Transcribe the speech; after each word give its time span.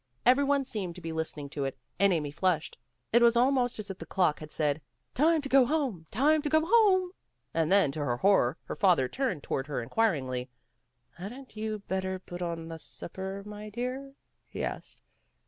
Every 0.25 0.43
one 0.43 0.65
seemed 0.65 0.95
to 0.95 1.01
be 1.01 1.11
listening 1.13 1.47
to 1.49 1.63
it, 1.65 1.77
and 1.99 2.11
Amy 2.11 2.31
flushed. 2.31 2.75
It 3.13 3.21
was 3.21 3.35
almost 3.35 3.77
as 3.77 3.91
if 3.91 3.99
the 3.99 4.07
clock 4.07 4.39
had 4.39 4.51
said, 4.51 4.81
"Time 5.13 5.41
to 5.41 5.47
go 5.47 5.63
home! 5.63 6.07
Time 6.09 6.41
to 6.41 6.49
go 6.49 6.65
home!" 6.65 7.11
And 7.53 7.71
then 7.71 7.91
to 7.91 7.99
her 8.03 8.17
horror 8.17 8.57
her 8.63 8.75
father 8.75 9.07
turned 9.07 9.43
toward 9.43 9.67
her 9.67 9.79
inquiringly. 9.79 10.49
"Hadn't 11.11 11.55
you 11.55 11.83
better 11.87 12.17
put 12.17 12.41
on 12.41 12.67
the 12.67 12.79
supper, 12.79 13.43
my 13.45 13.69
dear?" 13.69 14.15
he 14.47 14.63
asked. 14.63 15.03